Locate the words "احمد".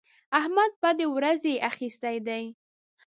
0.39-0.71